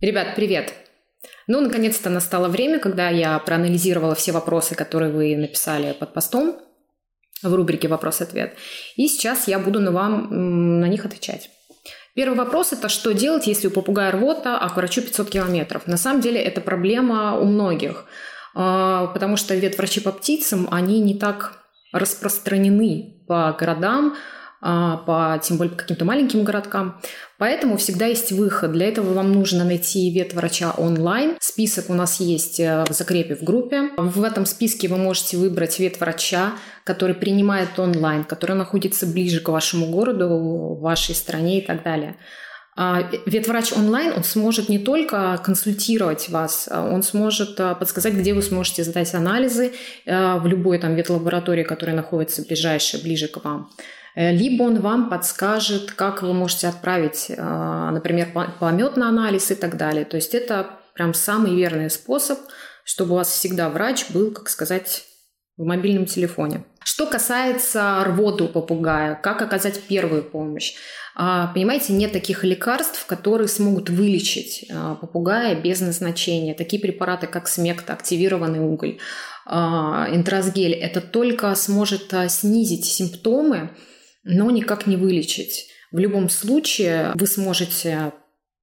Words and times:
Ребят, 0.00 0.34
привет! 0.34 0.72
Ну, 1.46 1.60
наконец-то 1.60 2.08
настало 2.08 2.48
время, 2.48 2.78
когда 2.78 3.10
я 3.10 3.38
проанализировала 3.38 4.14
все 4.14 4.32
вопросы, 4.32 4.74
которые 4.74 5.12
вы 5.12 5.36
написали 5.36 5.92
под 5.92 6.14
постом 6.14 6.56
в 7.42 7.54
рубрике 7.54 7.86
«Вопрос-ответ». 7.86 8.54
И 8.96 9.08
сейчас 9.08 9.46
я 9.46 9.58
буду 9.58 9.78
на 9.78 9.92
вам 9.92 10.80
на 10.80 10.86
них 10.86 11.04
отвечать. 11.04 11.50
Первый 12.14 12.38
вопрос– 12.38 12.72
это 12.72 12.88
что 12.88 13.12
делать, 13.12 13.46
если 13.46 13.66
у 13.66 13.70
попугая 13.70 14.10
рвота, 14.10 14.56
а 14.56 14.70
к 14.70 14.76
врачу 14.76 15.02
500 15.02 15.28
километров? 15.28 15.86
На 15.86 15.98
самом 15.98 16.22
деле 16.22 16.40
это 16.40 16.62
проблема 16.62 17.38
у 17.38 17.44
многих, 17.44 18.06
а, 18.54 19.08
потому 19.08 19.36
что 19.36 19.54
ветврачи 19.54 20.00
по 20.00 20.12
птицам, 20.12 20.66
они 20.70 20.98
не 21.00 21.18
так 21.18 21.58
распространены 21.92 23.22
по 23.28 23.52
городам, 23.52 24.16
по 24.60 25.40
тем 25.42 25.56
более 25.56 25.72
по 25.72 25.78
каким-то 25.78 26.04
маленьким 26.04 26.44
городкам. 26.44 27.00
Поэтому 27.38 27.78
всегда 27.78 28.06
есть 28.06 28.32
выход. 28.32 28.72
Для 28.72 28.86
этого 28.86 29.14
вам 29.14 29.32
нужно 29.32 29.64
найти 29.64 30.10
ветврача 30.10 30.72
онлайн. 30.72 31.36
Список 31.40 31.88
у 31.88 31.94
нас 31.94 32.20
есть 32.20 32.60
э, 32.60 32.84
в 32.86 32.92
закрепе 32.92 33.34
в 33.34 33.42
группе. 33.42 33.90
В 33.96 34.22
этом 34.22 34.44
списке 34.44 34.88
вы 34.88 34.98
можете 34.98 35.38
выбрать 35.38 35.78
ветврача, 35.78 36.52
который 36.84 37.14
принимает 37.14 37.78
онлайн, 37.78 38.24
который 38.24 38.56
находится 38.56 39.06
ближе 39.06 39.40
к 39.40 39.48
вашему 39.48 39.86
городу, 39.86 40.76
вашей 40.80 41.14
стране 41.14 41.60
и 41.60 41.66
так 41.66 41.82
далее. 41.82 42.16
А, 42.76 43.10
ветврач 43.26 43.72
онлайн, 43.72 44.12
он 44.16 44.24
сможет 44.24 44.68
не 44.68 44.78
только 44.78 45.40
консультировать 45.44 46.28
вас, 46.28 46.68
а 46.70 46.86
он 46.86 47.02
сможет 47.02 47.58
э, 47.58 47.74
подсказать, 47.74 48.14
где 48.14 48.32
вы 48.32 48.42
сможете 48.42 48.84
сдать 48.84 49.14
анализы 49.14 49.72
э, 50.06 50.36
в 50.36 50.46
любой 50.46 50.78
там 50.78 50.94
ветлаборатории, 50.94 51.64
которая 51.64 51.96
находится 51.96 52.42
ближайшей, 52.42 53.02
ближе 53.02 53.28
к 53.28 53.42
вам. 53.44 53.70
Э, 54.14 54.32
либо 54.32 54.64
он 54.64 54.80
вам 54.80 55.08
подскажет, 55.08 55.92
как 55.92 56.22
вы 56.22 56.32
можете 56.32 56.68
отправить, 56.68 57.26
э, 57.28 57.90
например, 57.92 58.28
помет 58.58 58.96
на 58.96 59.08
анализ 59.08 59.50
и 59.50 59.54
так 59.54 59.76
далее. 59.76 60.04
То 60.04 60.16
есть 60.16 60.34
это 60.34 60.70
прям 60.94 61.14
самый 61.14 61.54
верный 61.54 61.90
способ, 61.90 62.38
чтобы 62.84 63.12
у 63.12 63.16
вас 63.16 63.30
всегда 63.30 63.68
врач 63.68 64.10
был, 64.10 64.32
как 64.32 64.48
сказать, 64.48 65.04
в 65.56 65.64
мобильном 65.64 66.06
телефоне. 66.06 66.64
Что 66.82 67.06
касается 67.06 68.02
рвоты 68.04 68.44
у 68.44 68.48
попугая, 68.48 69.14
как 69.14 69.42
оказать 69.42 69.80
первую 69.82 70.22
помощь? 70.24 70.74
А, 71.14 71.48
понимаете, 71.48 71.92
нет 71.92 72.12
таких 72.12 72.44
лекарств, 72.44 73.04
которые 73.04 73.48
смогут 73.48 73.90
вылечить 73.90 74.64
э, 74.68 74.96
попугая 75.00 75.60
без 75.60 75.80
назначения. 75.80 76.54
Такие 76.54 76.80
препараты, 76.80 77.26
как 77.26 77.46
смекта, 77.48 77.92
активированный 77.92 78.60
уголь, 78.60 78.98
интрасгель, 79.46 80.74
это 80.74 81.00
только 81.00 81.52
сможет 81.56 82.14
снизить 82.28 82.84
симптомы, 82.84 83.70
но 84.22 84.50
никак 84.50 84.86
не 84.86 84.96
вылечить. 84.96 85.68
В 85.92 85.98
любом 85.98 86.28
случае 86.28 87.12
вы 87.14 87.26
сможете 87.26 88.12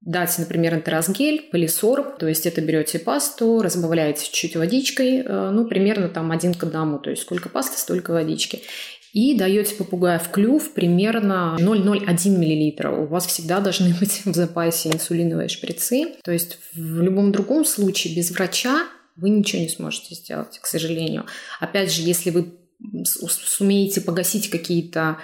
дать, 0.00 0.38
например, 0.38 0.74
энтеросгель, 0.74 1.48
полисорб, 1.50 2.18
то 2.18 2.28
есть 2.28 2.46
это 2.46 2.60
берете 2.60 2.98
пасту, 2.98 3.60
разбавляете 3.60 4.24
чуть-чуть 4.24 4.54
водичкой, 4.54 5.22
э, 5.22 5.50
ну, 5.50 5.66
примерно 5.66 6.08
там 6.08 6.30
один 6.30 6.54
к 6.54 6.62
одному, 6.62 6.98
то 6.98 7.10
есть 7.10 7.22
сколько 7.22 7.48
пасты, 7.48 7.76
столько 7.78 8.12
водички. 8.12 8.62
И 9.12 9.34
даете 9.34 9.74
попугая 9.74 10.18
в 10.18 10.30
клюв 10.30 10.74
примерно 10.74 11.56
0,01 11.58 12.36
мл. 12.36 13.02
У 13.02 13.06
вас 13.06 13.26
всегда 13.26 13.60
должны 13.60 13.94
быть 13.98 14.22
в 14.24 14.34
запасе 14.34 14.90
инсулиновые 14.90 15.48
шприцы. 15.48 16.16
То 16.22 16.30
есть 16.30 16.58
в 16.74 17.00
любом 17.00 17.32
другом 17.32 17.64
случае 17.64 18.14
без 18.14 18.30
врача 18.30 18.86
вы 19.16 19.30
ничего 19.30 19.62
не 19.62 19.68
сможете 19.68 20.14
сделать, 20.14 20.58
к 20.60 20.66
сожалению. 20.66 21.24
Опять 21.58 21.92
же, 21.92 22.02
если 22.02 22.30
вы 22.30 22.52
сумеете 23.04 24.02
погасить 24.02 24.50
какие-то 24.50 25.16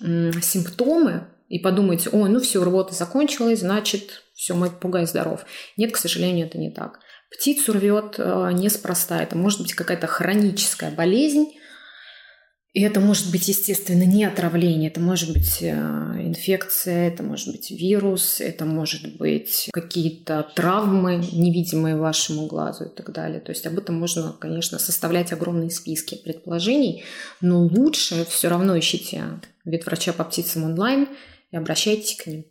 симптомы 0.00 1.28
и 1.48 1.58
подумаете, 1.58 2.10
ой, 2.10 2.28
ну 2.28 2.40
все, 2.40 2.62
рвота 2.62 2.94
закончилась, 2.94 3.60
значит, 3.60 4.22
все, 4.34 4.54
мой 4.54 4.70
попугай 4.70 5.06
здоров. 5.06 5.44
Нет, 5.76 5.92
к 5.92 5.96
сожалению, 5.96 6.46
это 6.46 6.58
не 6.58 6.70
так. 6.70 7.00
Птицу 7.30 7.72
рвет 7.72 8.16
э, 8.18 8.50
неспроста. 8.52 9.22
Это 9.22 9.36
может 9.36 9.60
быть 9.60 9.74
какая-то 9.74 10.06
хроническая 10.06 10.90
болезнь, 10.90 11.48
и 12.76 12.82
это 12.82 13.00
может 13.00 13.32
быть, 13.32 13.48
естественно, 13.48 14.02
не 14.02 14.26
отравление, 14.26 14.90
это 14.90 15.00
может 15.00 15.32
быть 15.32 15.62
э, 15.62 15.72
инфекция, 15.72 17.08
это 17.08 17.22
может 17.22 17.48
быть 17.50 17.70
вирус, 17.70 18.38
это 18.38 18.66
может 18.66 19.16
быть 19.16 19.70
какие-то 19.72 20.46
травмы, 20.54 21.16
невидимые 21.32 21.96
вашему 21.96 22.46
глазу 22.46 22.84
и 22.84 22.94
так 22.94 23.12
далее. 23.12 23.40
То 23.40 23.50
есть 23.50 23.66
об 23.66 23.78
этом 23.78 23.98
можно, 23.98 24.34
конечно, 24.38 24.78
составлять 24.78 25.32
огромные 25.32 25.70
списки 25.70 26.16
предположений, 26.22 27.02
но 27.40 27.62
лучше 27.62 28.26
все 28.28 28.48
равно 28.48 28.78
ищите 28.78 29.24
ветврача 29.66 30.12
по 30.12 30.24
птицам 30.24 30.64
онлайн 30.64 31.08
и 31.50 31.56
обращайтесь 31.56 32.16
к 32.16 32.26
ним. 32.26 32.46